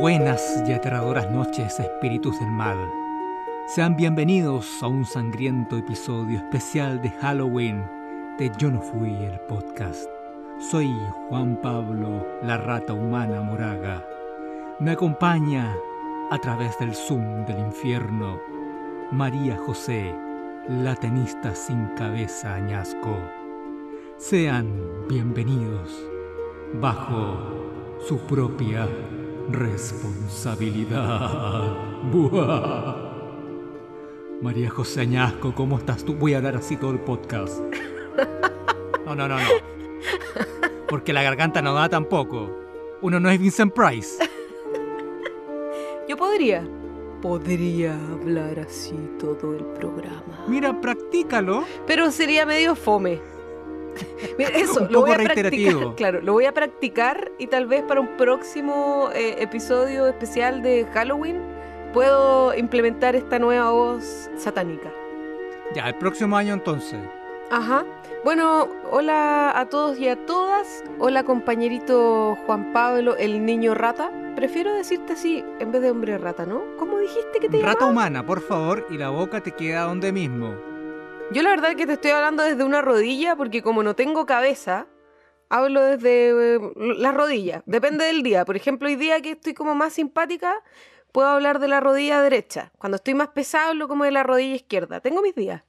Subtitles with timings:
[0.00, 2.76] Buenas y aterradoras noches, espíritus del mal.
[3.68, 8.01] Sean bienvenidos a un sangriento episodio especial de Halloween
[8.38, 10.08] de Yo no fui el podcast.
[10.70, 10.88] Soy
[11.28, 14.02] Juan Pablo, la rata humana moraga.
[14.80, 15.76] Me acompaña
[16.30, 18.40] a través del Zoom del infierno
[19.10, 20.14] María José,
[20.68, 23.18] la tenista sin cabeza añasco.
[24.16, 24.72] Sean
[25.08, 25.90] bienvenidos
[26.80, 27.36] bajo
[28.06, 28.88] su propia
[29.50, 31.76] responsabilidad.
[32.10, 33.10] Buah.
[34.40, 36.14] María José Añasco, ¿cómo estás tú?
[36.14, 37.60] Voy a hablar así todo el podcast.
[39.14, 39.48] No, no, no, no.
[40.88, 42.50] Porque la garganta no da tampoco.
[43.00, 44.22] Uno no es Vincent Price.
[46.08, 46.64] Yo podría.
[47.20, 50.44] Podría hablar así todo el programa.
[50.48, 51.64] Mira, practícalo.
[51.86, 53.20] Pero sería medio fome.
[54.38, 55.80] Mira, eso, Un lo voy a reiterativo.
[55.80, 55.96] practicar.
[55.96, 60.86] Claro, lo voy a practicar y tal vez para un próximo eh, episodio especial de
[60.92, 61.40] Halloween
[61.92, 64.90] puedo implementar esta nueva voz satánica.
[65.74, 66.98] Ya, el próximo año entonces.
[67.52, 67.84] Ajá.
[68.24, 70.82] Bueno, hola a todos y a todas.
[70.98, 74.10] Hola compañerito Juan Pablo, el niño rata.
[74.34, 76.62] Prefiero decirte así en vez de hombre rata, ¿no?
[76.78, 77.90] ¿Cómo dijiste que te Rata llamabas?
[77.90, 80.54] humana, por favor, y la boca te queda donde mismo.
[81.30, 84.86] Yo la verdad que te estoy hablando desde una rodilla porque como no tengo cabeza,
[85.50, 86.60] hablo desde eh,
[86.96, 87.62] las rodillas.
[87.66, 88.46] Depende del día.
[88.46, 90.54] Por ejemplo, hoy día que estoy como más simpática,
[91.12, 92.72] puedo hablar de la rodilla derecha.
[92.78, 95.00] Cuando estoy más pesado, hablo como de la rodilla izquierda.
[95.00, 95.62] Tengo mis días.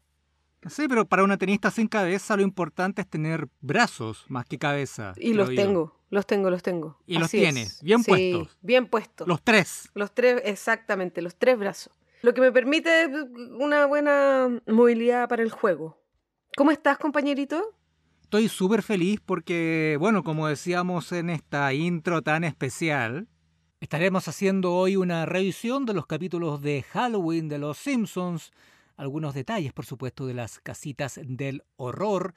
[0.69, 5.13] Sí, pero para una tenista sin cabeza lo importante es tener brazos más que cabeza.
[5.17, 6.97] Y los tengo, los tengo, los tengo.
[7.05, 7.83] Y los tienes, es.
[7.83, 8.57] bien Sí, puestos.
[8.61, 9.27] Bien puestos.
[9.27, 9.89] Los tres.
[9.93, 11.93] Los tres, exactamente, los tres brazos.
[12.21, 13.09] Lo que me permite
[13.59, 15.97] una buena movilidad para el juego.
[16.55, 17.75] ¿Cómo estás, compañerito?
[18.21, 23.27] Estoy súper feliz porque, bueno, como decíamos en esta intro tan especial,
[23.79, 28.51] estaremos haciendo hoy una revisión de los capítulos de Halloween de Los Simpsons,
[28.97, 32.33] algunos detalles, por supuesto, de las casitas del horror,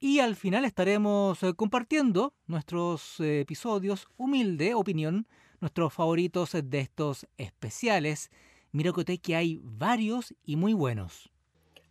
[0.00, 5.26] y al final estaremos eh, compartiendo nuestros eh, episodios, humilde opinión,
[5.60, 8.30] nuestros favoritos de estos especiales.
[8.70, 8.92] Mira
[9.22, 11.30] que hay varios y muy buenos.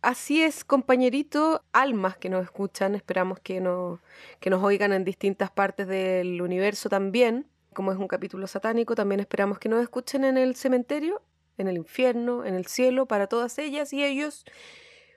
[0.00, 4.00] Así es, compañerito, almas que nos escuchan, esperamos que, no,
[4.38, 7.48] que nos oigan en distintas partes del universo también.
[7.72, 11.22] Como es un capítulo satánico, también esperamos que nos escuchen en el cementerio,
[11.58, 14.44] en el infierno, en el cielo, para todas ellas y ellos.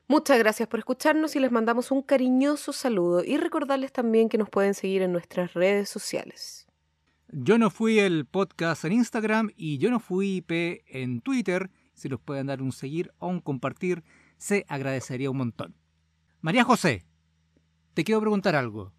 [0.07, 4.49] Muchas gracias por escucharnos y les mandamos un cariñoso saludo y recordarles también que nos
[4.49, 6.65] pueden seguir en nuestras redes sociales.
[7.29, 11.69] Yo no fui el podcast en Instagram y yo no fui IP en Twitter.
[11.93, 14.05] Si los pueden dar un seguir o un compartir,
[14.37, 15.75] se agradecería un montón.
[16.39, 17.03] María José,
[17.93, 18.93] te quiero preguntar algo.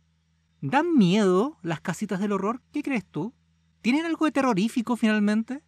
[0.60, 2.60] ¿Dan miedo las casitas del horror?
[2.70, 3.32] ¿Qué crees tú?
[3.80, 5.62] ¿Tienen algo de terrorífico finalmente?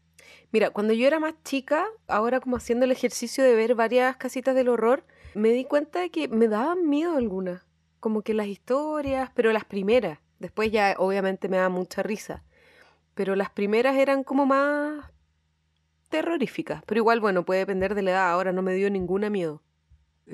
[0.52, 4.54] Mira, cuando yo era más chica, ahora como haciendo el ejercicio de ver varias casitas
[4.54, 5.04] del horror,
[5.34, 7.62] me di cuenta de que me daban miedo algunas.
[8.00, 10.18] Como que las historias, pero las primeras.
[10.38, 12.42] Después ya obviamente me daba mucha risa.
[13.14, 15.04] Pero las primeras eran como más
[16.08, 16.82] terroríficas.
[16.86, 18.30] Pero igual, bueno, puede depender de la edad.
[18.30, 19.62] Ahora no me dio ninguna miedo.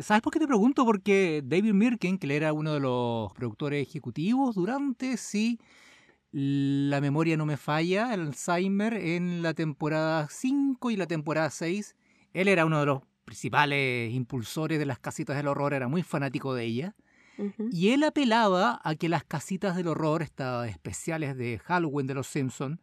[0.01, 0.85] ¿Sabes por qué te pregunto?
[0.85, 5.59] Porque David Mirken, que era uno de los productores ejecutivos durante, si
[6.39, 11.97] la memoria no me falla, el Alzheimer en la temporada 5 y la temporada 6,
[12.35, 16.55] él era uno de los principales impulsores de las casitas del horror, era muy fanático
[16.55, 16.95] de ella.
[17.71, 22.27] Y él apelaba a que las casitas del horror, estas especiales de Halloween de los
[22.27, 22.83] Simpson,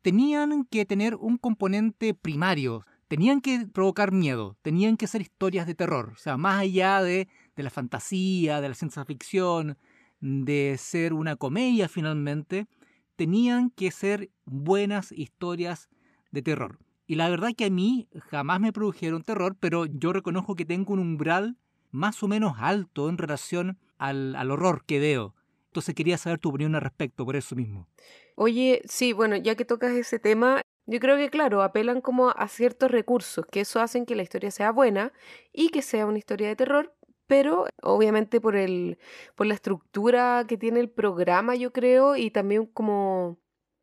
[0.00, 5.74] tenían que tener un componente primario, tenían que provocar miedo, tenían que ser historias de
[5.74, 9.76] terror, o sea, más allá de, de la fantasía, de la ciencia ficción,
[10.20, 12.66] de ser una comedia finalmente,
[13.16, 15.88] tenían que ser buenas historias
[16.30, 16.78] de terror.
[17.06, 20.92] Y la verdad que a mí jamás me produjeron terror, pero yo reconozco que tengo
[20.94, 21.56] un umbral
[21.90, 25.34] más o menos alto en relación al, al horror que veo.
[25.66, 27.88] Entonces quería saber tu opinión al respecto, por eso mismo.
[28.36, 32.48] Oye, sí, bueno, ya que tocas ese tema, yo creo que, claro, apelan como a
[32.48, 35.12] ciertos recursos, que eso hacen que la historia sea buena
[35.52, 36.94] y que sea una historia de terror,
[37.26, 38.98] pero obviamente por el,
[39.34, 43.38] por la estructura que tiene el programa, yo creo, y también como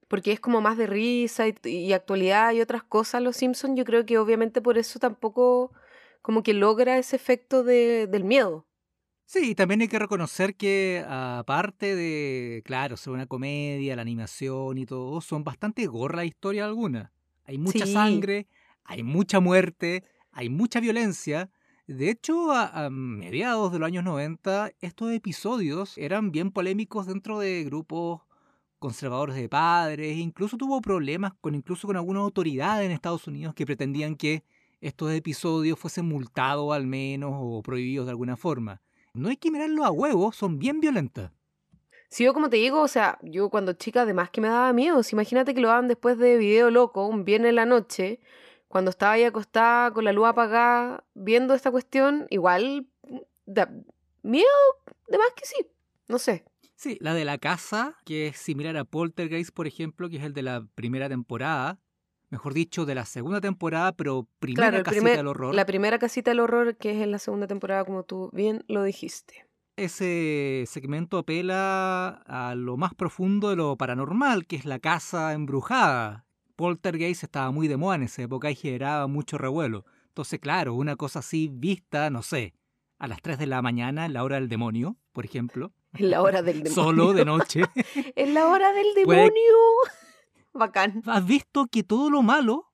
[0.08, 3.86] porque es como más de risa y, y actualidad y otras cosas los Simpsons, yo
[3.86, 5.72] creo que obviamente por eso tampoco
[6.22, 8.66] como que logra ese efecto de, del miedo.
[9.26, 14.86] Sí, también hay que reconocer que aparte de, claro, ser una comedia, la animación y
[14.86, 17.14] todo, son bastante gorra la historia alguna.
[17.46, 18.48] Hay mucha sangre,
[18.84, 21.50] hay mucha muerte, hay mucha violencia.
[21.92, 27.64] De hecho, a, mediados de los años 90, estos episodios eran bien polémicos dentro de
[27.66, 28.22] grupos
[28.80, 33.66] conservadores de padres, incluso tuvo problemas con incluso con algunas autoridades en Estados Unidos que
[33.66, 34.44] pretendían que
[34.80, 38.82] estos episodios fuesen multados al menos o prohibidos de alguna forma
[39.14, 41.32] no hay que mirarlo a huevos, son bien violentas.
[42.10, 45.02] Sí, yo como te digo, o sea, yo cuando chica además que me daba miedo,
[45.12, 48.20] imagínate que lo daban después de Video Loco, un viernes en la noche,
[48.72, 52.88] cuando estaba ahí acostada con la luz apagada, viendo esta cuestión, igual
[53.46, 53.70] da
[54.24, 54.48] miedo,
[55.10, 55.68] de más que sí,
[56.08, 56.46] no sé.
[56.76, 60.34] Sí, la de la casa, que es similar a Poltergeist, por ejemplo, que es el
[60.34, 61.80] de la primera temporada,
[62.30, 65.54] mejor dicho, de la segunda temporada, pero primera casita del horror.
[65.54, 68.84] La primera casita del horror, que es en la segunda temporada, como tú bien lo
[68.84, 69.46] dijiste.
[69.76, 76.26] Ese segmento apela a lo más profundo de lo paranormal, que es la casa embrujada.
[76.62, 79.84] Poltergeist estaba muy de moda en esa época y generaba mucho revuelo.
[80.10, 82.54] Entonces, claro, una cosa así vista, no sé,
[83.00, 85.74] a las 3 de la mañana, en la hora del demonio, por ejemplo.
[85.96, 86.76] En la hora del demonio.
[86.84, 87.62] Solo de noche.
[88.16, 89.32] en la hora del demonio.
[90.54, 91.02] Bacán.
[91.08, 92.72] ¿Has visto que todo lo malo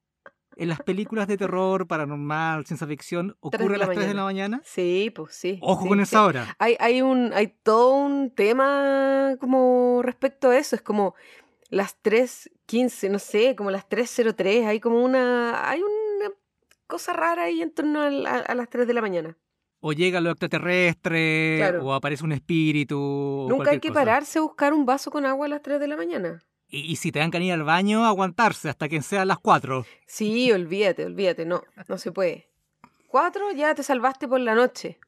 [0.57, 4.61] en las películas de terror, paranormal, ciencia ficción, ocurre a las 3 de la mañana?
[4.65, 5.59] Sí, pues sí.
[5.61, 6.57] Ojo con esa hora.
[6.59, 10.75] Hay, hay, un, hay todo un tema como respecto a eso.
[10.75, 11.15] Es como
[11.69, 11.95] las
[12.67, 14.67] 3.15, no sé, como las 3.03.
[14.67, 15.69] Hay como una.
[15.69, 16.31] Hay una
[16.87, 19.37] cosa rara ahí en torno a, a, las 3 de la mañana.
[19.79, 23.47] O llega lo extraterrestre, o aparece un espíritu.
[23.49, 25.95] Nunca hay que pararse a buscar un vaso con agua a las 3 de la
[25.95, 26.43] mañana.
[26.69, 29.85] Y, si te dan que ir al baño, aguantarse hasta que sean las cuatro.
[30.05, 32.49] Sí, olvídate, olvídate, no, no se puede.
[33.07, 34.99] Cuatro ya te salvaste por la noche.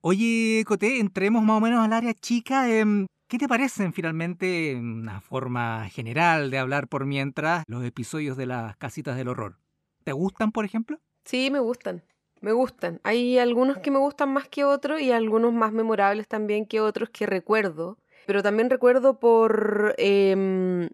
[0.00, 2.70] Oye, Coté, entremos más o menos al área chica.
[2.70, 8.36] Em, ¿Qué te parecen finalmente, en una forma general de hablar por mientras, los episodios
[8.36, 9.58] de las casitas del horror?
[10.04, 11.00] ¿Te gustan, por ejemplo?
[11.24, 12.02] Sí, me gustan.
[12.40, 13.00] Me gustan.
[13.04, 17.08] Hay algunos que me gustan más que otros y algunos más memorables también que otros
[17.10, 20.88] que recuerdo pero también recuerdo por, em,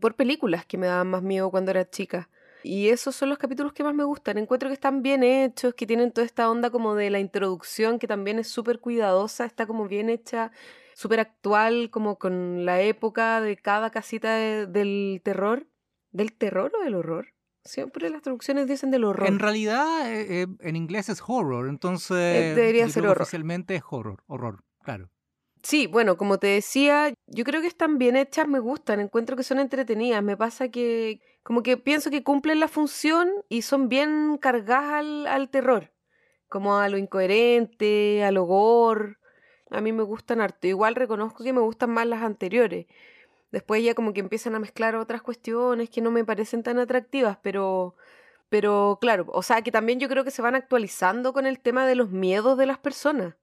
[0.00, 2.28] por películas que me daban más miedo cuando era chica.
[2.62, 4.38] Y esos son los capítulos que más me gustan.
[4.38, 8.08] Encuentro que están bien hechos, que tienen toda esta onda como de la introducción, que
[8.08, 10.50] también es súper cuidadosa, está como bien hecha,
[10.96, 15.68] súper actual, como con la época de cada casita del terror.
[16.10, 17.34] ¿Del terror o del horror?
[17.62, 19.28] Siempre las traducciones dicen del horror.
[19.28, 22.16] En realidad, eh, eh, en inglés es horror, entonces.
[22.16, 23.22] Eh, debería ser horror.
[23.22, 25.10] Oficialmente es horror, horror, claro.
[25.62, 29.42] Sí, bueno, como te decía, yo creo que están bien hechas, me gustan, encuentro que
[29.42, 30.22] son entretenidas.
[30.22, 35.26] Me pasa que como que pienso que cumplen la función y son bien cargadas al,
[35.26, 35.92] al terror,
[36.48, 39.16] como a lo incoherente, al gore.
[39.70, 40.66] A mí me gustan harto.
[40.66, 42.86] Igual reconozco que me gustan más las anteriores.
[43.52, 47.38] Después ya como que empiezan a mezclar otras cuestiones que no me parecen tan atractivas,
[47.42, 47.96] pero
[48.48, 51.86] pero claro, o sea que también yo creo que se van actualizando con el tema
[51.86, 53.34] de los miedos de las personas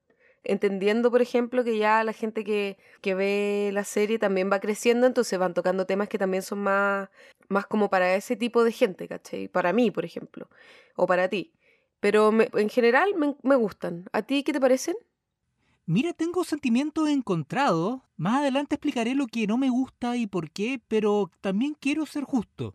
[0.44, 5.06] entendiendo, por ejemplo, que ya la gente que, que, ve la serie también va creciendo,
[5.06, 7.08] entonces van tocando temas que también son más,
[7.48, 9.48] más como para ese tipo de gente, ¿cachai?
[9.48, 10.48] Para mí, por ejemplo,
[10.96, 11.54] o para ti.
[12.00, 14.06] Pero en general me, me, gustan.
[14.12, 14.96] ¿A ti qué te parecen?
[15.86, 18.00] Mira, tengo sentimientos encontrados.
[18.16, 22.24] Más adelante explicaré lo que no me gusta y por qué, pero también quiero ser
[22.24, 22.74] justo.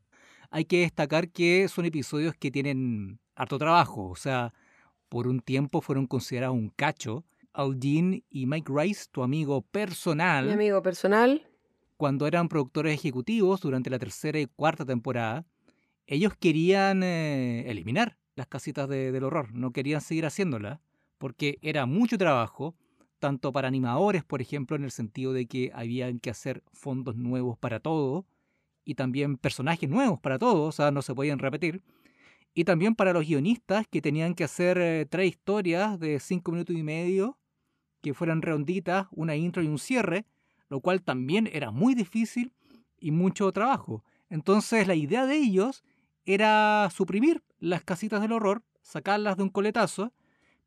[0.52, 4.54] Hay que destacar que son episodios que tienen harto trabajo, o sea,
[5.08, 10.46] por un tiempo fueron considerados un cacho, Aldin y Mike Rice, tu amigo personal.
[10.46, 11.48] Mi amigo personal.
[11.98, 15.46] Cuando eran productores ejecutivos durante la tercera y cuarta temporada,
[16.06, 20.80] ellos querían eh, eliminar las casitas del horror, no querían seguir haciéndolas,
[21.18, 22.76] porque era mucho trabajo,
[23.20, 27.58] tanto para animadores, por ejemplo, en el sentido de que habían que hacer fondos nuevos
[27.58, 28.26] para todo,
[28.86, 31.84] y también personajes nuevos para todo, o sea, no se podían repetir,
[32.54, 36.76] y también para los guionistas que tenían que hacer eh, tres historias de cinco minutos
[36.76, 37.38] y medio
[38.02, 40.26] que fueran redonditas, una intro y un cierre,
[40.70, 42.54] lo cual también era muy difícil
[43.00, 44.04] y mucho trabajo.
[44.30, 45.84] Entonces la idea de ellos
[46.26, 50.14] era suprimir las casitas del horror, sacarlas de un coletazo,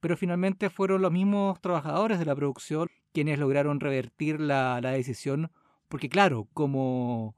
[0.03, 5.53] pero finalmente fueron los mismos trabajadores de la producción quienes lograron revertir la, decisión,
[5.89, 7.37] porque claro, como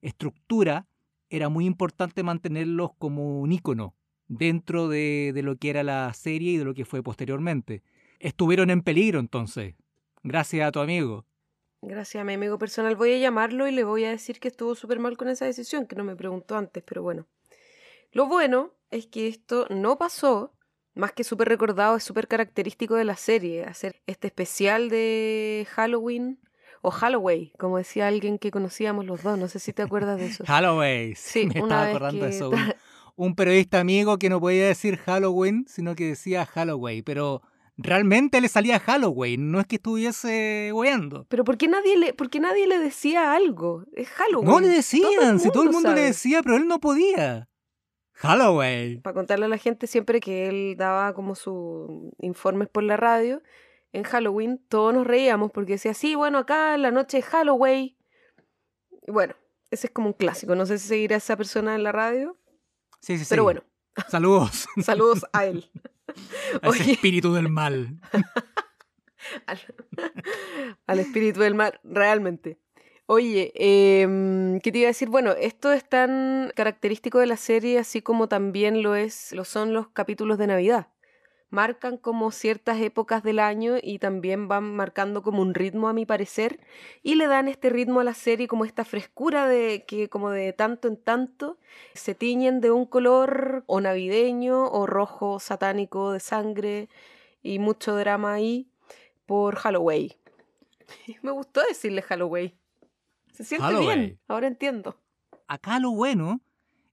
[0.00, 0.86] estructura
[1.28, 3.94] era muy importante mantenerlos como un icono
[4.28, 7.82] dentro de, de lo que era la serie y de lo que fue posteriormente
[8.18, 9.74] estuvieron en peligro entonces.
[10.22, 11.26] Gracias a tu amigo.
[11.82, 12.96] Gracias a mi amigo personal.
[12.96, 15.86] Voy a llamarlo y le voy a decir que estuvo súper mal con esa decisión,
[15.86, 17.26] que no me preguntó antes, pero bueno.
[18.12, 20.55] Lo bueno es que esto no pasó,
[20.96, 26.40] más que súper recordado, es súper característico de la serie, hacer este especial de Halloween
[26.80, 30.26] o Halloween, como decía alguien que conocíamos los dos, no sé si te acuerdas de
[30.26, 30.44] eso.
[30.46, 32.50] Halloween, sí, me estaba acordando de eso.
[33.14, 37.42] Un, periodista amigo que no podía decir Halloween, sino que decía Halloween, pero
[37.76, 41.26] realmente le salía Halloween, no es que estuviese weando.
[41.28, 43.84] Pero ¿por qué nadie le, por nadie le decía algo?
[43.94, 44.48] Es Halloween.
[44.48, 47.48] No le decían, si todo el mundo le decía, pero él no podía.
[48.16, 49.02] Halloween.
[49.02, 53.42] Para contarle a la gente siempre que él daba como sus informes por la radio,
[53.92, 57.96] en Halloween todos nos reíamos porque decía, sí, bueno, acá en la noche es Halloween.
[59.06, 59.34] Y bueno,
[59.70, 60.54] ese es como un clásico.
[60.54, 62.36] No sé si seguirá esa persona en la radio.
[63.00, 63.30] Sí, sí, sí.
[63.30, 63.62] Pero bueno.
[64.08, 64.66] Saludos.
[64.82, 65.70] Saludos a él.
[66.62, 68.00] A ese espíritu del mal.
[70.86, 72.60] al, espíritu del mal, realmente.
[73.08, 75.08] Oye, em, ¿qué te iba a decir?
[75.08, 79.72] Bueno, esto es tan característico de la serie, así como también lo es, lo son
[79.72, 80.88] los capítulos de Navidad.
[81.50, 86.04] Marcan como ciertas épocas del año y también van marcando como un ritmo, a mi
[86.04, 86.58] parecer,
[87.04, 90.52] y le dan este ritmo a la serie como esta frescura de que como de
[90.52, 91.58] tanto en tanto
[91.94, 96.88] se tiñen de un color o navideño o rojo satánico de sangre
[97.42, 98.68] y mucho drama ahí
[99.26, 100.12] por Halloween.
[101.22, 102.52] Me gustó decirle Halloween.
[103.36, 104.98] Se siente bien, ahora entiendo.
[105.46, 106.40] Acá lo bueno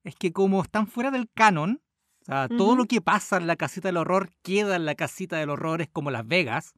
[0.04, 1.82] es que como están fuera del canon,
[2.22, 5.38] o sea, todo lo que pasa en la casita del horror queda en la casita
[5.38, 6.74] del horror, es como Las Vegas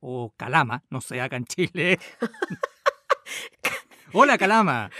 [0.00, 1.98] o Calama, no sé, acá en Chile.
[4.14, 4.90] Hola Calama.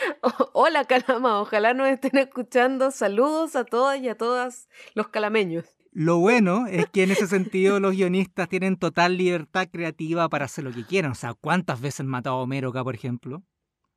[0.52, 2.90] hola Calama, ojalá nos estén escuchando.
[2.90, 5.64] Saludos a todas y a todas los calameños.
[5.92, 10.64] Lo bueno es que en ese sentido los guionistas tienen total libertad creativa para hacer
[10.64, 11.12] lo que quieran.
[11.12, 13.44] O sea, ¿cuántas veces han matado a Homero acá, por ejemplo?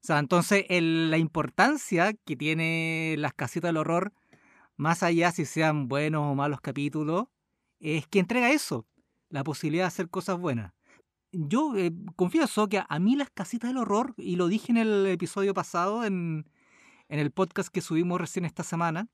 [0.07, 4.13] Sea, entonces la importancia que tiene las casitas del horror,
[4.77, 7.25] más allá si sean buenos o malos capítulos,
[7.81, 8.87] es que entrega eso,
[9.27, 10.71] la posibilidad de hacer cosas buenas.
[11.33, 15.05] Yo eh, confieso que a mí las casitas del horror, y lo dije en el
[15.07, 16.45] episodio pasado, en
[17.09, 19.09] el podcast que subimos recién esta semana,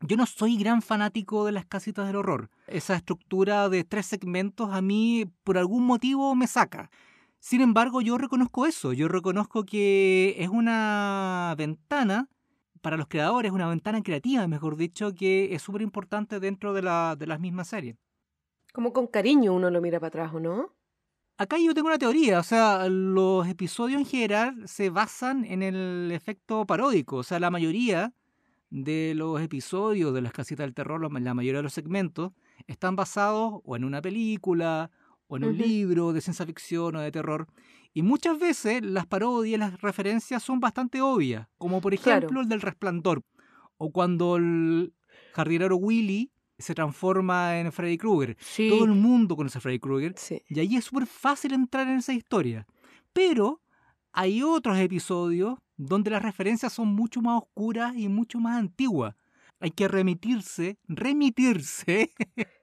[0.00, 2.50] yo no soy gran fanático de las casitas del horror.
[2.66, 6.90] Esa estructura de tres segmentos a mí por algún motivo me saca.
[7.46, 12.28] Sin embargo, yo reconozco eso, yo reconozco que es una ventana
[12.80, 17.14] para los creadores, una ventana creativa, mejor dicho, que es súper importante dentro de, la,
[17.16, 17.94] de las mismas series.
[18.72, 20.74] Como con cariño uno lo mira para atrás, ¿o no?
[21.38, 26.10] Acá yo tengo una teoría, o sea, los episodios en general se basan en el
[26.10, 28.12] efecto paródico, o sea, la mayoría
[28.70, 32.32] de los episodios de las casitas del terror, la mayoría de los segmentos,
[32.66, 34.90] están basados o en una película
[35.28, 37.46] o en un libro de ciencia ficción o de terror.
[37.92, 42.60] Y muchas veces las parodias, las referencias son bastante obvias, como por ejemplo el del
[42.60, 43.22] resplandor,
[43.78, 44.92] o cuando el
[45.32, 48.36] jardinero Willy se transforma en Freddy Krueger.
[48.68, 50.14] Todo el mundo conoce a Freddy Krueger.
[50.48, 52.66] Y ahí es súper fácil entrar en esa historia.
[53.12, 53.60] Pero
[54.12, 59.14] hay otros episodios donde las referencias son mucho más oscuras y mucho más antiguas.
[59.60, 62.10] Hay que remitirse, remitirse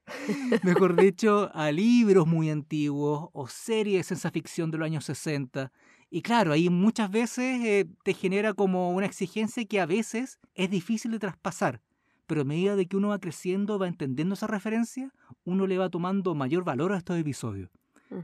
[0.64, 5.72] mejor dicho, a libros muy antiguos o series de ciencia ficción de los años 60.
[6.10, 10.70] Y claro, ahí muchas veces eh, te genera como una exigencia que a veces es
[10.70, 11.82] difícil de traspasar.
[12.28, 15.12] Pero a medida de que uno va creciendo, va entendiendo esa referencia,
[15.44, 17.70] uno le va tomando mayor valor a estos episodios.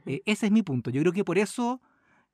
[0.05, 0.91] Eh, ese es mi punto.
[0.91, 1.81] Yo creo que por eso,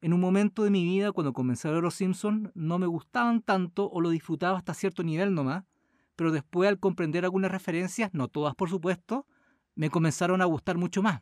[0.01, 3.41] en un momento de mi vida, cuando comencé a ver Los Simpsons, no me gustaban
[3.41, 5.63] tanto o lo disfrutaba hasta cierto nivel nomás.
[6.15, 9.25] Pero después, al comprender algunas referencias, no todas por supuesto,
[9.75, 11.21] me comenzaron a gustar mucho más.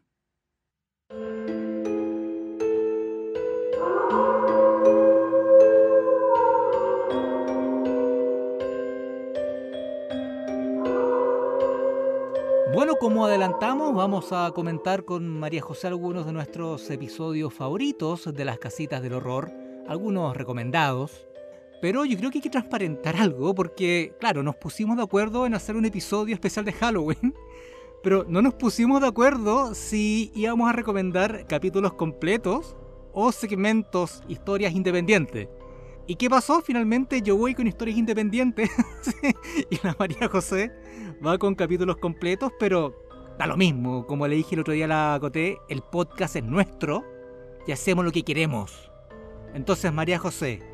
[12.73, 18.45] Bueno, como adelantamos, vamos a comentar con María José algunos de nuestros episodios favoritos de
[18.45, 19.51] las casitas del horror,
[19.87, 21.27] algunos recomendados.
[21.83, 25.53] Pero yo creo que hay que transparentar algo porque, claro, nos pusimos de acuerdo en
[25.53, 27.35] hacer un episodio especial de Halloween
[28.03, 32.77] pero no nos pusimos de acuerdo si íbamos a recomendar capítulos completos
[33.11, 35.49] o segmentos, historias independientes.
[36.07, 36.61] ¿Y qué pasó?
[36.61, 38.69] Finalmente yo voy con historias independientes
[39.69, 40.71] y la María José
[41.25, 42.95] va con capítulos completos, pero
[43.37, 44.07] da lo mismo.
[44.07, 47.03] Como le dije el otro día a la Coté, el podcast es nuestro
[47.67, 48.89] y hacemos lo que queremos.
[49.53, 50.72] Entonces, María José,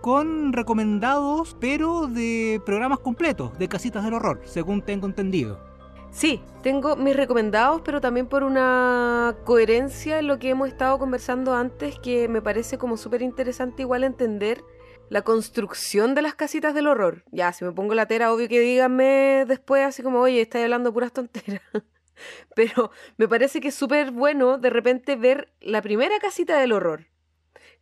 [0.00, 5.60] con recomendados, pero de programas completos, de casitas del horror, según tengo entendido.
[6.10, 11.54] Sí, tengo mis recomendados, pero también por una coherencia en lo que hemos estado conversando
[11.54, 14.64] antes, que me parece como súper interesante igual entender
[15.10, 17.24] la construcción de las casitas del horror.
[17.30, 20.92] Ya, si me pongo la tera, obvio que díganme después así como, oye, estáis hablando
[20.92, 21.60] puras tonteras.
[22.56, 27.10] Pero me parece que es súper bueno de repente ver la primera casita del horror.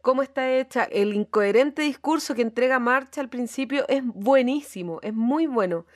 [0.03, 5.47] Cómo está hecha, el incoherente discurso que entrega Marcha al principio es buenísimo, es muy
[5.47, 5.87] bueno.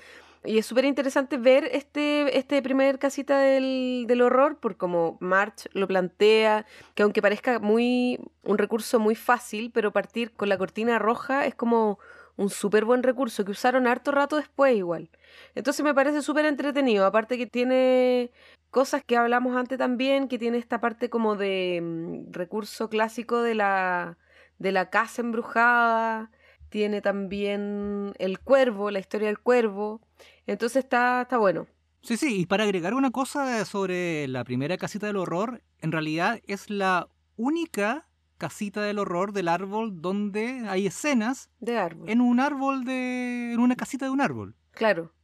[0.45, 5.69] Y es súper interesante ver este, este primer casita del, del horror, por como March
[5.73, 10.99] lo plantea, que aunque parezca muy un recurso muy fácil, pero partir con la cortina
[10.99, 12.01] roja es como
[12.37, 15.11] un súper buen recurso que usaron harto rato después igual.
[15.55, 18.31] Entonces me parece súper entretenido, aparte que tiene
[18.71, 23.55] cosas que hablamos antes también, que tiene esta parte como de mm, recurso clásico de
[23.55, 24.19] la,
[24.59, 26.31] de la casa embrujada,
[26.71, 30.01] tiene también el cuervo, la historia del cuervo,
[30.47, 31.67] entonces está, está bueno.
[32.01, 36.41] Sí, sí, y para agregar una cosa sobre la primera casita del horror, en realidad
[36.47, 38.09] es la única
[38.43, 42.11] casita del horror del árbol donde hay escenas de árbol.
[42.11, 44.57] en un árbol de en una casita de un árbol.
[44.73, 45.15] Claro.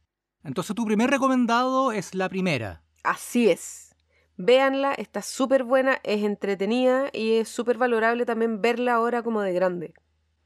[0.41, 2.81] Entonces tu primer recomendado es la primera.
[3.03, 3.93] Así es.
[4.37, 9.51] Véanla, está súper buena, es entretenida y es súper valorable también verla ahora como de
[9.51, 9.93] grande.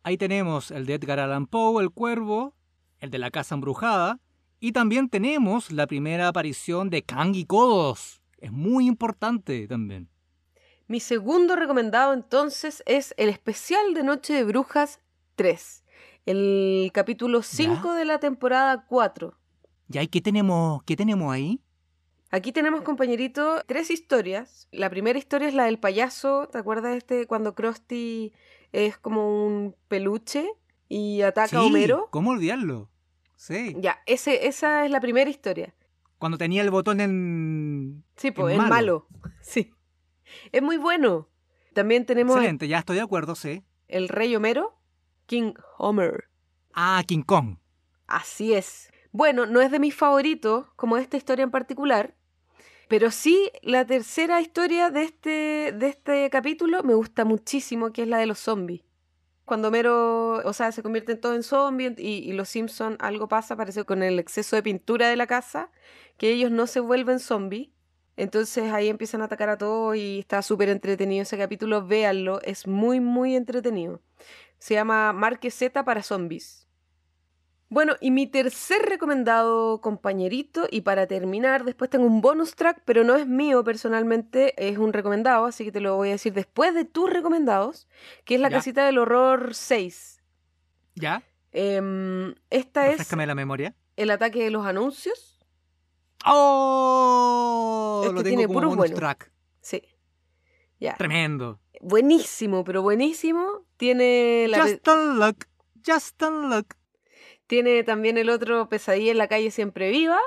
[0.01, 2.55] Ahí tenemos el de Edgar Allan Poe, El Cuervo,
[2.97, 4.19] el de la Casa Embrujada,
[4.59, 8.23] y también tenemos la primera aparición de Kang y Kodos.
[8.39, 10.09] Es muy importante también.
[10.87, 14.99] Mi segundo recomendado entonces es el especial de Noche de Brujas
[15.35, 15.83] 3,
[16.25, 19.33] el capítulo 5 de la temporada 4.
[19.87, 20.03] ¿Ya?
[20.03, 21.61] ¿Y qué tenemos, qué tenemos ahí?
[22.31, 24.67] Aquí tenemos, compañerito, tres historias.
[24.71, 26.49] La primera historia es la del payaso.
[26.51, 28.33] ¿Te acuerdas este cuando Krusty
[28.71, 30.49] es como un peluche
[30.89, 32.09] y ataca a Homero?
[32.11, 32.89] ¿Cómo olvidarlo?
[33.35, 33.75] Sí.
[33.77, 35.75] Ya, ese, esa es la primera historia.
[36.17, 38.03] Cuando tenía el botón en.
[38.15, 39.07] Sí, pues, en, malo.
[39.41, 39.72] Sí.
[40.51, 41.29] Es muy bueno.
[41.73, 42.35] También tenemos.
[42.35, 43.63] Excelente, ya estoy de acuerdo, sí.
[43.87, 44.77] El Rey Homero,
[45.25, 46.25] King Homer.
[46.73, 47.57] Ah, King Kong.
[48.07, 48.91] Así es.
[49.11, 52.15] Bueno, no es de mis favoritos, como esta historia en particular,
[52.87, 58.07] pero sí la tercera historia de este, de este capítulo me gusta muchísimo, que es
[58.07, 58.81] la de los zombies
[59.45, 63.83] cuando Homero, o sea, se convierten todo en zombies y, los Simpson algo pasa, parece
[63.83, 65.69] con el exceso de pintura de la casa,
[66.17, 67.69] que ellos no se vuelven zombies.
[68.15, 72.67] Entonces ahí empiezan a atacar a todos y está súper entretenido ese capítulo, véanlo, es
[72.67, 74.01] muy, muy entretenido.
[74.59, 76.67] Se llama Marqueseta para zombies.
[77.69, 83.03] Bueno, y mi tercer recomendado compañerito, y para terminar, después tengo un bonus track, pero
[83.03, 86.75] no es mío personalmente, es un recomendado, así que te lo voy a decir después
[86.75, 87.87] de tus recomendados,
[88.25, 90.21] que es la casita del horror 6.
[90.93, 91.23] ¿Ya?
[91.51, 93.11] Eh, esta es...
[93.11, 93.73] la memoria.
[93.95, 95.32] El ataque de los anuncios.
[96.25, 98.01] ¡Oh!
[98.03, 99.31] Este lo tengo tiene como bonus track.
[99.61, 99.83] Sí.
[100.79, 100.95] Ya.
[100.95, 101.59] Tremendo.
[101.81, 103.65] Buenísimo, pero buenísimo.
[103.77, 104.61] Tiene la...
[104.61, 105.45] Just luck.
[105.85, 106.75] Just luck.
[107.47, 110.19] Tiene también el otro Pesadilla en la calle siempre viva.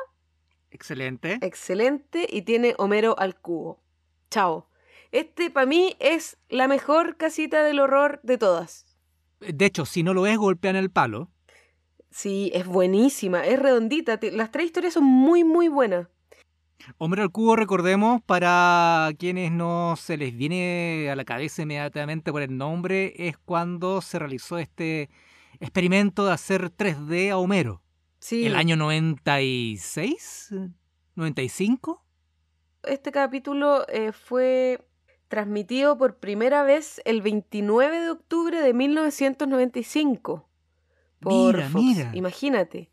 [0.70, 1.38] Excelente.
[1.40, 2.26] Excelente.
[2.30, 3.82] Y tiene Homero al cubo.
[4.30, 4.68] Chao.
[5.12, 8.86] Este para mí es la mejor casita del horror de todas.
[9.40, 11.30] De hecho, si no lo es, golpean el palo.
[12.16, 14.18] Sí, es buenísima, es redondita.
[14.32, 16.08] Las tres historias son muy, muy buenas.
[16.96, 22.40] Homero al cubo, recordemos, para quienes no se les viene a la cabeza inmediatamente por
[22.40, 25.10] el nombre, es cuando se realizó este
[25.60, 27.82] experimento de hacer 3D a Homero.
[28.18, 28.46] Sí.
[28.46, 30.54] ¿El año 96?
[31.16, 32.00] ¿95?
[32.84, 34.88] Este capítulo eh, fue
[35.28, 40.48] transmitido por primera vez el 29 de octubre de 1995.
[41.30, 42.10] Por mira, mira.
[42.14, 42.90] Imagínate.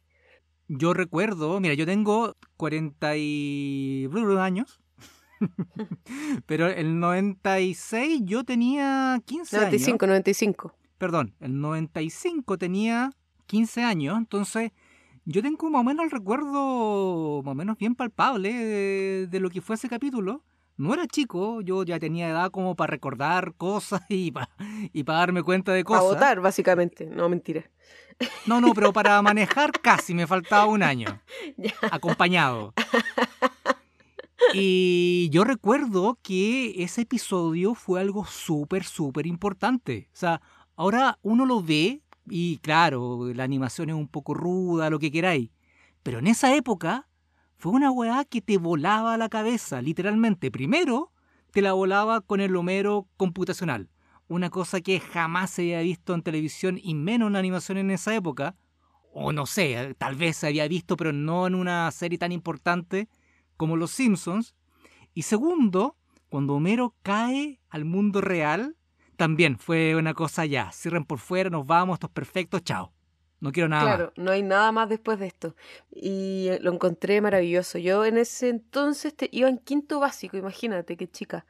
[0.67, 4.09] Yo recuerdo, mira, yo tengo 40 y...
[4.39, 4.81] años.
[6.45, 13.11] Pero el 96 yo tenía 15 95, 95 perdón, el 95 tenía
[13.47, 14.71] 15 años, entonces
[15.25, 19.59] yo tengo más o menos el recuerdo más o menos bien palpable de, lo que
[19.59, 20.45] fue ese capítulo.
[20.77, 24.49] No era chico, yo ya tenía edad como para recordar cosas y para
[24.93, 26.03] y darme cuenta de cosas.
[26.03, 27.69] Para votar, básicamente, no mentira.
[28.45, 31.21] No, no, pero para manejar casi me faltaba un año.
[31.91, 32.73] Acompañado.
[34.53, 40.09] Y yo recuerdo que ese episodio fue algo súper, súper importante.
[40.13, 40.41] O sea,
[40.75, 45.51] Ahora uno lo ve y claro, la animación es un poco ruda, lo que queráis.
[46.01, 47.07] Pero en esa época
[47.57, 50.49] fue una weá que te volaba la cabeza, literalmente.
[50.51, 51.11] Primero
[51.51, 53.89] te la volaba con el Homero computacional.
[54.33, 58.15] Una cosa que jamás se había visto en televisión y menos en animación en esa
[58.15, 58.55] época.
[59.13, 63.09] O no sé, tal vez se había visto, pero no en una serie tan importante
[63.57, 64.55] como Los Simpsons.
[65.13, 65.97] Y segundo,
[66.29, 68.75] cuando Homero cae al mundo real
[69.17, 70.71] también fue una cosa ya.
[70.71, 72.91] Cierren por fuera, nos vamos, esto es perfecto, chao.
[73.39, 75.55] No quiero nada claro, no hay nada más después de esto.
[75.91, 77.77] Y eh, lo encontré maravilloso.
[77.77, 81.45] Yo en ese entonces te, iba en quinto básico, imagínate qué chica.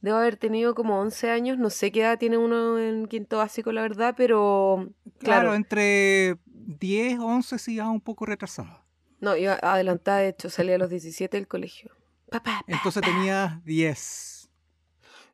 [0.00, 3.70] Debo haber tenido como 11 años, no sé qué edad tiene uno en quinto básico,
[3.72, 4.88] la verdad, pero...
[5.18, 8.84] Claro, entre 10, 11 sí, ya un poco retrasado.
[9.20, 11.92] No, iba adelantada, de hecho, salí a los 17 del colegio.
[12.30, 14.50] Papá, Entonces tenía 10.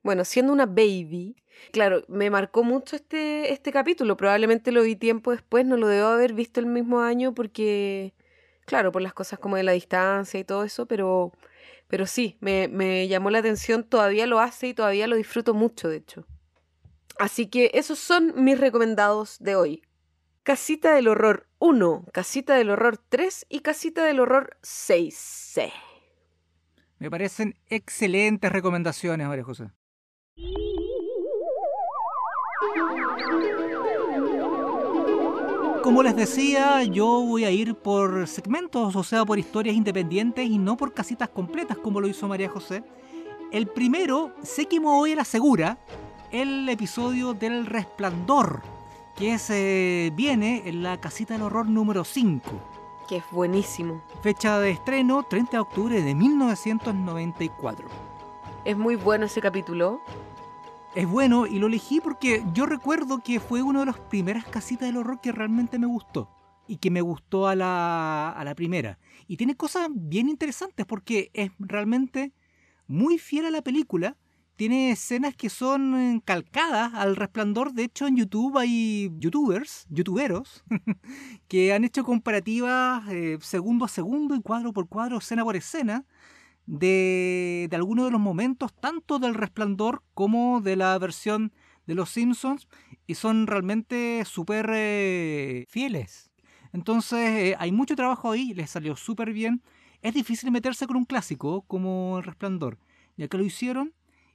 [0.02, 1.36] Bueno, siendo una baby,
[1.72, 4.16] Claro, me marcó mucho este, este capítulo.
[4.16, 8.14] Probablemente lo vi tiempo después, no lo debo haber visto el mismo año porque,
[8.64, 11.32] claro, por las cosas como de la distancia y todo eso, pero,
[11.88, 15.88] pero sí, me, me llamó la atención, todavía lo hace y todavía lo disfruto mucho,
[15.88, 16.26] de hecho.
[17.18, 19.82] Así que esos son mis recomendados de hoy.
[20.42, 25.60] Casita del Horror 1, Casita del Horror 3 y Casita del Horror 6.
[26.98, 29.70] Me parecen excelentes recomendaciones, María José.
[35.86, 40.58] Como les decía, yo voy a ir por segmentos, o sea, por historias independientes y
[40.58, 42.82] no por casitas completas como lo hizo María José.
[43.52, 45.78] El primero, sé que me voy a la segura,
[46.32, 48.62] el episodio del Resplandor,
[49.14, 52.42] que se viene en la casita del horror número 5.
[53.08, 54.02] Que es buenísimo.
[54.22, 57.86] Fecha de estreno 30 de octubre de 1994.
[58.64, 60.00] Es muy bueno ese capítulo
[60.96, 64.88] es bueno y lo elegí porque yo recuerdo que fue una de las primeras casitas
[64.88, 66.30] del horror que realmente me gustó
[66.66, 68.98] y que me gustó a la, a la primera.
[69.28, 72.32] Y tiene cosas bien interesantes porque es realmente
[72.86, 74.16] muy fiel a la película.
[74.56, 77.74] Tiene escenas que son calcadas al resplandor.
[77.74, 80.64] De hecho, en YouTube hay youtubers, youtuberos,
[81.46, 86.06] que han hecho comparativas eh, segundo a segundo y cuadro por cuadro, escena por escena,
[86.66, 91.52] de, algunos de los momentos, tanto del resplandor como de la versión
[91.86, 92.68] de Los Simpsons,
[93.06, 96.30] y son realmente súper eh, fieles.
[96.72, 99.62] Entonces eh, hay mucho trabajo ahí, les salió súper bien.
[100.02, 102.78] Es difícil meterse con un clásico como El Resplandor,
[103.16, 103.94] ya que lo hicieron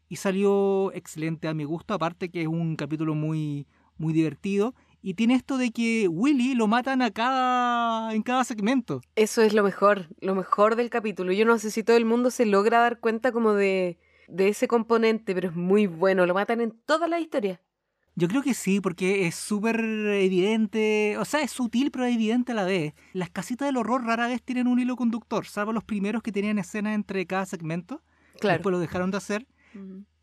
[0.09, 3.67] y salió excelente a mi gusto, aparte que es un capítulo muy,
[3.97, 9.01] muy divertido y tiene esto de que Willy lo matan a cada, en cada segmento.
[9.15, 11.31] Eso es lo mejor, lo mejor del capítulo.
[11.31, 14.67] Yo no sé si todo el mundo se logra dar cuenta como de, de ese
[14.67, 16.25] componente, pero es muy bueno.
[16.25, 17.61] Lo matan en toda la historia.
[18.15, 22.55] Yo creo que sí, porque es súper evidente, o sea, es sutil pero evidente a
[22.55, 22.93] la vez.
[23.13, 26.59] Las casitas del horror rara vez tienen un hilo conductor, salvo los primeros que tenían
[26.59, 28.01] escenas entre cada segmento.
[28.39, 28.57] Claro.
[28.57, 29.47] Después lo dejaron de hacer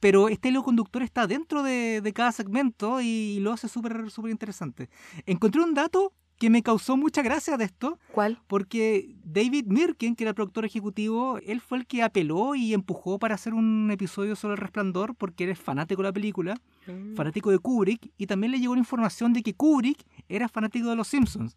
[0.01, 4.89] pero este hilo conductor está dentro de, cada segmento y lo hace súper súper interesante.
[5.27, 7.99] Encontré un dato que me causó mucha gracia de esto.
[8.13, 8.41] ¿Cuál?
[8.47, 13.19] Porque David Mirkin, que era el productor ejecutivo, él fue el que apeló y empujó
[13.19, 16.55] para hacer un episodio sobre el resplandor porque él es fanático de la película,
[16.87, 17.17] mm.
[17.17, 20.97] fanático de Kubrick, y también le llegó la información de que Kubrick era fanático de
[20.97, 21.57] los Simpsons.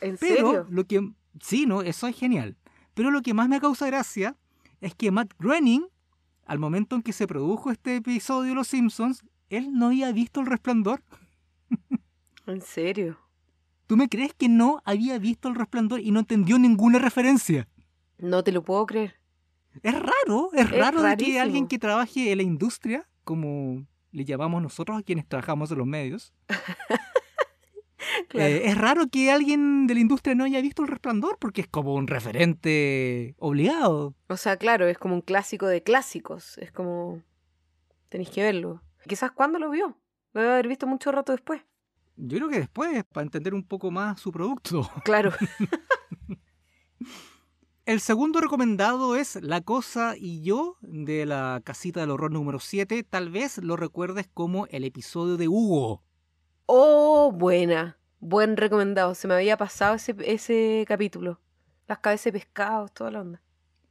[0.00, 0.66] ¿En Pero serio?
[0.70, 2.56] lo que sí, no, eso es genial.
[2.94, 4.36] Pero lo que más me causa gracia
[4.80, 5.86] es que Matt Groening
[6.44, 10.40] al momento en que se produjo este episodio de Los Simpsons, él no había visto
[10.40, 11.02] el resplandor.
[12.46, 13.18] ¿En serio?
[13.86, 17.68] ¿Tú me crees que no había visto el resplandor y no entendió ninguna referencia?
[18.18, 19.16] No te lo puedo creer.
[19.82, 24.62] Es raro, es, raro de que alguien que trabaje en la industria, como le llamamos
[24.62, 26.32] nosotros a quienes trabajamos en los medios,
[28.34, 31.68] Eh, es raro que alguien de la industria no haya visto El Resplandor porque es
[31.68, 34.14] como un referente obligado.
[34.28, 36.58] O sea, claro, es como un clásico de clásicos.
[36.58, 37.22] Es como...
[38.08, 38.82] Tenéis que verlo.
[39.06, 39.98] Quizás cuándo lo vio.
[40.32, 41.62] Lo debe haber visto mucho rato después.
[42.16, 44.88] Yo creo que después, para entender un poco más su producto.
[45.04, 45.32] Claro.
[47.84, 53.02] El segundo recomendado es La Cosa y Yo, de la casita del horror número 7.
[53.02, 56.04] Tal vez lo recuerdes como el episodio de Hugo.
[56.66, 57.98] Oh, buena.
[58.24, 59.16] Buen recomendado.
[59.16, 61.40] Se me había pasado ese, ese capítulo.
[61.88, 63.42] Las cabezas de pescado, toda la onda.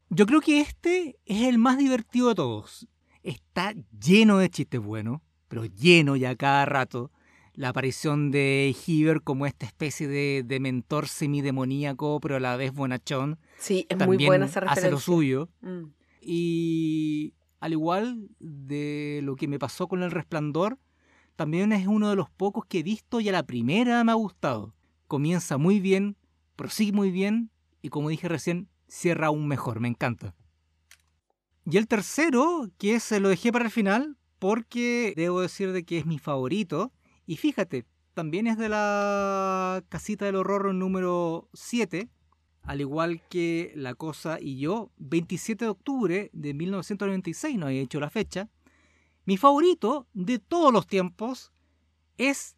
[0.09, 2.87] Yo creo que este es el más divertido de todos.
[3.23, 7.11] Está lleno de chistes buenos, pero lleno ya cada rato.
[7.55, 12.71] La aparición de Heber como esta especie de, de mentor semidemoníaco, pero a la vez
[12.71, 13.37] bonachón.
[13.57, 14.87] Sí, es muy buena esa referencia.
[14.87, 15.49] Hace lo suyo.
[15.59, 15.87] Mm.
[16.21, 20.77] Y al igual de lo que me pasó con El Resplandor,
[21.35, 24.15] también es uno de los pocos que he visto y a la primera me ha
[24.15, 24.73] gustado.
[25.07, 26.17] Comienza muy bien,
[26.55, 30.33] prosigue muy bien y como dije recién, cierra aún mejor, me encanta.
[31.65, 35.99] Y el tercero, que se lo dejé para el final, porque debo decir de que
[35.99, 36.91] es mi favorito.
[37.27, 42.09] Y fíjate, también es de la casita del horror número 7,
[42.63, 47.99] al igual que La Cosa y yo, 27 de octubre de 1996, no he hecho
[47.99, 48.49] la fecha.
[49.23, 51.53] Mi favorito de todos los tiempos
[52.17, 52.57] es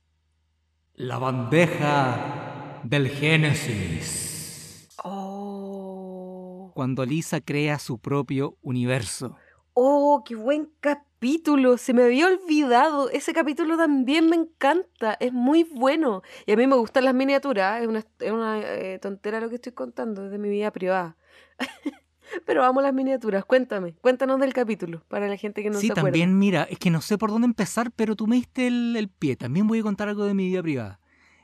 [0.93, 4.87] la bandeja del Génesis.
[5.03, 6.71] Oh.
[6.73, 9.35] Cuando Lisa crea su propio universo.
[9.73, 11.77] Oh, qué buen capítulo.
[11.77, 13.09] Se me había olvidado.
[13.09, 15.17] Ese capítulo también me encanta.
[15.19, 16.21] Es muy bueno.
[16.45, 17.81] Y a mí me gustan las miniaturas.
[17.81, 20.25] Es una, es una eh, tontera lo que estoy contando.
[20.25, 21.17] Es de mi vida privada.
[22.45, 23.45] Pero amo las miniaturas.
[23.45, 23.93] Cuéntame.
[24.01, 25.03] Cuéntanos del capítulo.
[25.07, 26.09] Para la gente que no sí, se acuerda.
[26.09, 29.09] también, mira, es que no sé por dónde empezar, pero tú me diste el, el
[29.09, 29.35] pie.
[29.35, 30.99] También voy a contar algo de mi vida privada.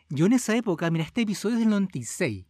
[0.09, 2.45] Yo en esa época, mira, este episodio es del 96.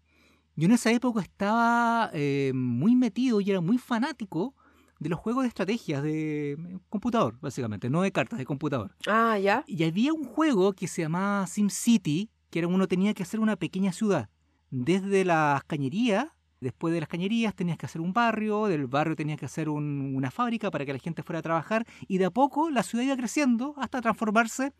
[0.55, 4.55] Yo en esa época estaba eh, muy metido y era muy fanático
[4.99, 6.57] de los juegos de estrategias de eh,
[6.89, 8.95] computador, básicamente, no de cartas, de computador.
[9.07, 9.63] Ah, ya.
[9.67, 13.55] Y había un juego que se llamaba SimCity, que era uno tenía que hacer una
[13.55, 14.29] pequeña ciudad.
[14.69, 16.27] Desde las cañerías,
[16.61, 20.13] después de las cañerías tenías que hacer un barrio, del barrio tenías que hacer un-
[20.15, 23.03] una fábrica para que la gente fuera a trabajar, y de a poco la ciudad
[23.05, 24.73] iba creciendo hasta transformarse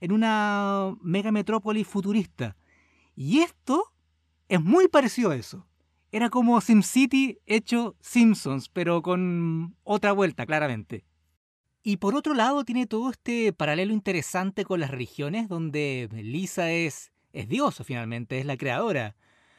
[0.00, 2.56] en una mega metrópoli futurista.
[3.14, 3.92] Y esto
[4.48, 5.66] es muy parecido a eso.
[6.10, 11.04] Era como SimCity hecho Simpsons, pero con otra vuelta, claramente.
[11.82, 17.12] Y por otro lado tiene todo este paralelo interesante con las religiones, donde Lisa es,
[17.32, 19.16] es Dios finalmente, es la creadora.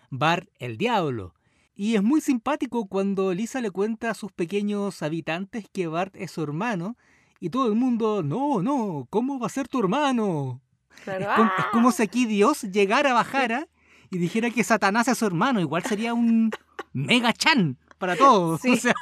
[0.09, 1.33] Bart el diablo.
[1.75, 6.31] Y es muy simpático cuando Lisa le cuenta a sus pequeños habitantes que Bart es
[6.31, 6.97] su hermano,
[7.39, 10.61] y todo el mundo, no, no, ¿cómo va a ser tu hermano?
[11.03, 11.25] Claro.
[11.31, 11.91] Es como, es como ¡Ah!
[11.91, 13.67] si aquí Dios llegara, bajara
[14.11, 15.59] y dijera que Satanás es su hermano.
[15.59, 16.51] Igual sería un
[16.93, 18.61] mega chan para todos.
[18.61, 18.71] Sí.
[18.73, 18.93] O sea,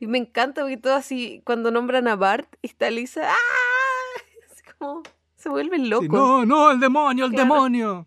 [0.00, 3.30] Y me encanta porque todo así, cuando nombran a Bart, está Lisa.
[3.30, 3.34] ¡Ah!
[4.52, 5.02] Es como.
[5.36, 6.06] Se vuelven locos.
[6.08, 7.44] sí, no, no, el demonio, el Claro.
[7.54, 8.06] demonio.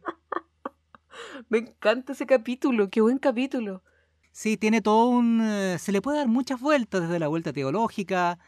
[1.50, 2.90] Me encanta ese capítulo.
[2.90, 3.84] Qué buen capítulo.
[4.32, 5.42] Sí, tiene todo un...
[5.42, 8.40] eh, se le puede dar muchas vueltas, desde la vuelta teológica.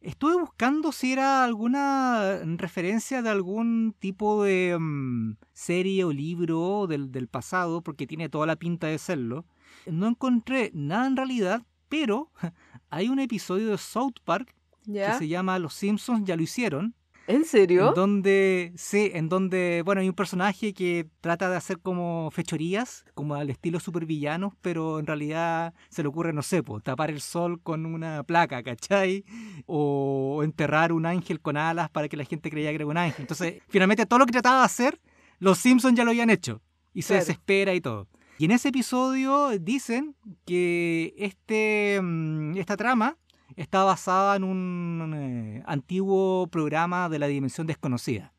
[0.00, 7.10] Estuve buscando si era alguna referencia de algún tipo de mm, serie o libro del,
[7.10, 9.44] del pasado, porque tiene toda la pinta de serlo.
[9.86, 12.30] No encontré nada en realidad, pero
[12.90, 16.94] hay un episodio de South Park que se llama Los Simpsons ya lo hicieron,
[17.28, 17.88] ¿En serio?
[17.88, 23.04] en donde, sí, en donde, bueno, hay un personaje que trata de hacer como fechorías,
[23.14, 27.20] como al estilo supervillanos, pero en realidad se le ocurre, no sé, po, tapar el
[27.20, 29.24] sol con una placa, ¿cachai?
[29.66, 33.22] O enterrar un ángel con alas para que la gente creyera que era un ángel.
[33.22, 35.00] Entonces, finalmente todo lo que trataba de hacer,
[35.38, 36.62] los Simpsons ya lo habían hecho.
[36.94, 37.20] Y se Claro.
[37.26, 38.08] desespera y todo.
[38.38, 43.16] Y en ese episodio dicen que este, mm, esta trama
[43.56, 48.32] está basada en un eh, antiguo programa de la dimensión desconocida.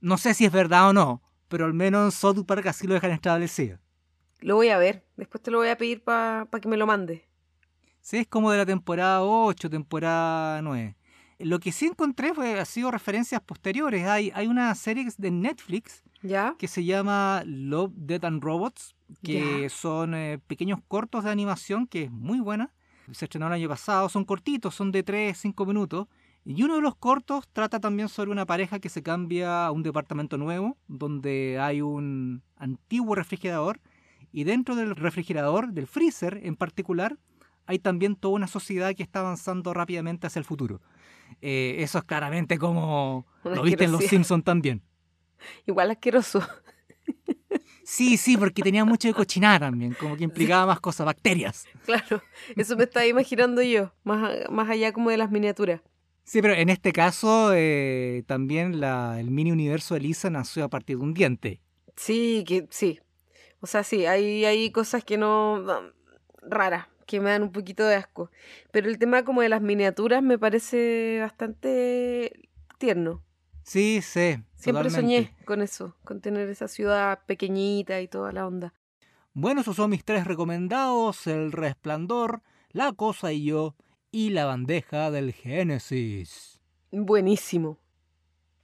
[0.00, 2.94] No sé si es verdad o no, pero al menos en South Park así lo
[2.94, 3.78] dejan establecido.
[4.40, 5.04] Lo voy a ver.
[5.16, 7.26] Después te lo voy a pedir para que me lo mande.
[8.00, 10.96] Sí, es como de la temporada 8, temporada 9.
[11.38, 14.06] Lo que sí encontré fue, ha sido referencias posteriores.
[14.06, 16.54] Hay, hay una serie de Netflix ¿Ya?
[16.58, 19.68] que se llama Love, Death and Robots, que Ya.
[19.70, 22.72] son eh, pequeños cortos de animación, que es muy buena.
[23.12, 26.08] Se estrenó el año pasado, son cortitos, son de 3, 5 minutos.
[26.44, 29.82] Y uno de los cortos trata también sobre una pareja que se cambia a un
[29.82, 33.80] departamento nuevo, donde hay un antiguo refrigerador,
[34.30, 37.16] y dentro del refrigerador, del freezer en particular,
[37.66, 40.82] hay también toda una sociedad que está avanzando rápidamente hacia el futuro.
[41.40, 44.04] Eh, eso es claramente como lo viste en Los.
[44.04, 44.82] Simpsons también.
[45.66, 46.42] Igual asqueroso.
[47.84, 51.66] Sí, sí, porque tenía mucho de cochinada también, como que implicaba más cosas, bacterias.
[51.84, 52.22] Claro.
[52.56, 53.92] Eso me estaba imaginando yo.
[54.04, 55.82] Más, más allá como de las miniaturas.
[56.24, 60.70] Sí, pero en este caso eh, también la, el mini universo de Lisa nació a
[60.70, 61.60] partir de un diente.
[61.96, 63.00] Sí, que sí.
[63.60, 65.62] O sea, sí, hay, hay cosas que no,
[66.42, 68.30] raras, que me dan un poquito de asco.
[68.72, 73.22] Pero el tema como de las miniaturas me parece bastante tierno.
[73.62, 74.38] Sí, sí.
[74.64, 75.26] Siempre totalmente.
[75.26, 78.72] soñé con eso, con tener esa ciudad pequeñita y toda la onda.
[79.34, 83.74] Bueno, esos son mis tres recomendados, El Resplandor, La Cosa y Yo
[84.10, 86.60] y La Bandeja del Génesis.
[86.90, 87.76] Buenísimo.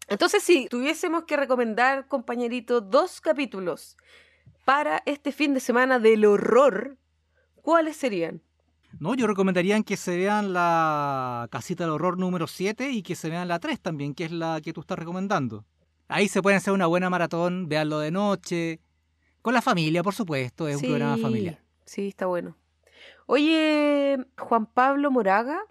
[0.09, 3.99] Entonces, si tuviésemos que recomendar, compañerito, dos capítulos
[4.65, 6.97] para este fin de semana del horror,
[7.61, 8.41] ¿cuáles serían?
[8.99, 13.29] No, yo recomendaría que se vean la Casita del Horror número 7 y que se
[13.29, 15.67] vean la 3 también, que es la que tú estás recomendando.
[16.11, 18.81] Ahí se pueden hacer una buena maratón, veanlo de noche,
[19.43, 21.61] con la familia, por supuesto, es un programa familiar.
[21.85, 22.57] Sí, está bueno.
[23.27, 25.63] Oye, Juan Pablo Moraga,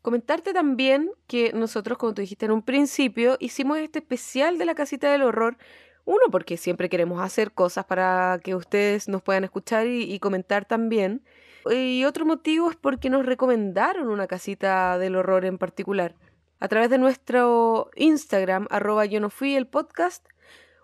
[0.00, 4.74] comentarte también que nosotros, como tú dijiste en un principio, hicimos este especial de la
[4.74, 5.58] casita del horror.
[6.04, 10.64] Uno, porque siempre queremos hacer cosas para que ustedes nos puedan escuchar y, y comentar
[10.64, 11.22] también.
[11.70, 16.16] Y otro motivo es porque nos recomendaron una casita del horror en particular.
[16.62, 20.24] A través de nuestro Instagram, arroba yo no fui el podcast,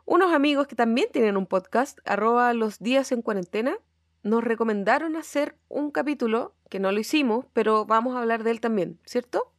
[0.06, 3.76] unos amigos que también tienen un podcast, arroba los días en cuarentena,
[4.24, 8.60] nos recomendaron hacer un capítulo, que no lo hicimos, pero vamos a hablar de él
[8.60, 9.52] también, ¿cierto?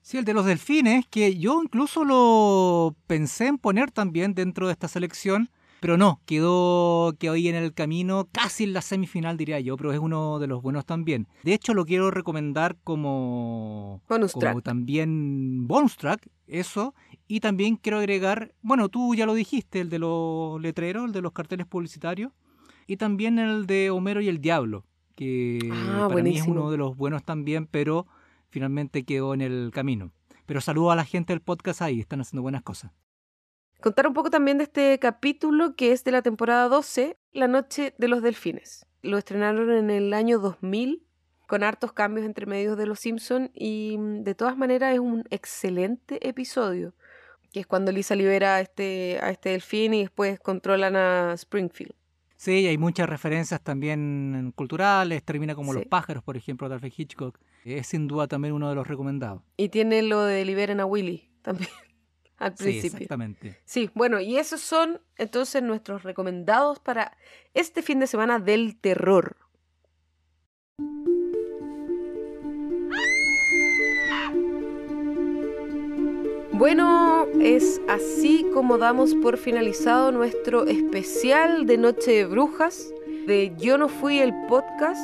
[0.00, 4.72] Sí, el de los delfines, que yo incluso lo pensé en poner también dentro de
[4.72, 9.60] esta selección, pero no, quedó, quedó ahí en el camino, casi en la semifinal diría
[9.60, 11.28] yo, pero es uno de los buenos también.
[11.44, 14.62] De hecho, lo quiero recomendar como, Bonus como track.
[14.62, 16.94] también bonus track, eso.
[17.26, 21.22] Y también quiero agregar, bueno, tú ya lo dijiste, el de los letreros, el de
[21.22, 22.32] los carteles publicitarios,
[22.86, 26.78] y también el de Homero y el Diablo, que Ah, para mí es uno de
[26.78, 28.06] los buenos también, pero
[28.48, 30.12] finalmente quedó en el camino.
[30.46, 32.92] Pero saludo a la gente del podcast ahí, están haciendo buenas cosas.
[33.80, 37.94] Contar un poco también de este capítulo que es de la temporada 12, La Noche
[37.96, 38.84] de los Delfines.
[39.02, 41.06] Lo estrenaron en el año 2000
[41.46, 45.22] con hartos cambios entre medios de Los Simpson y mm, de todas maneras es un
[45.30, 46.92] excelente episodio,
[47.52, 51.92] que es cuando Lisa libera a este, a este delfín y después controlan a Springfield.
[52.34, 55.78] Sí, hay muchas referencias también culturales, termina como Sí.
[55.78, 57.38] Los pájaros, por ejemplo, de Alfred Hitchcock.
[57.64, 59.42] Es sin duda también uno de los recomendados.
[59.56, 61.70] Y tiene lo de liberen a Willy también
[62.38, 62.96] al Sí, principio.
[62.98, 63.58] exactamente.
[63.64, 67.16] Sí, bueno, y esos son entonces nuestros recomendados para
[67.54, 69.36] este fin de semana del terror.
[76.52, 82.92] Bueno, es así como damos por finalizado nuestro especial de Noche de Brujas
[83.26, 84.98] de Yo no fui el podcast,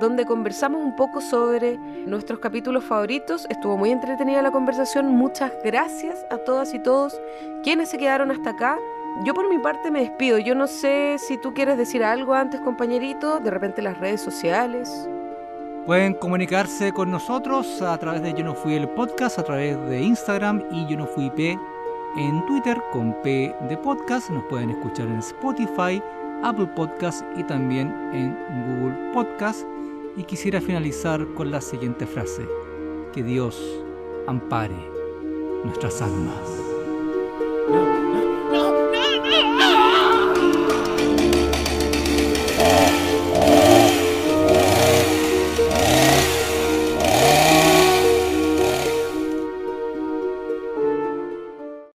[0.00, 3.46] donde conversamos un poco sobre nuestros capítulos favoritos.
[3.50, 5.06] Estuvo muy entretenida la conversación.
[5.14, 7.20] Muchas gracias a todas y todos
[7.62, 8.78] quienes se quedaron hasta acá.
[9.24, 10.38] Yo por mi parte me despido.
[10.38, 13.38] Yo no sé si tú quieres decir algo antes, compañerito.
[13.40, 15.08] De repente las redes sociales.
[15.86, 20.00] Pueden comunicarse con nosotros a través de Yo No Fui el Podcast, a través de
[20.00, 21.58] Instagram y Yo No Fui P
[22.16, 24.30] en Twitter con P de Podcast.
[24.30, 26.02] Nos pueden escuchar en Spotify,
[26.42, 28.36] Apple Podcast y también en
[28.78, 29.66] Google Podcast.
[30.20, 32.46] Y quisiera finalizar con la siguiente frase,
[33.10, 33.58] que Dios
[34.26, 34.76] ampare
[35.64, 38.09] nuestras almas.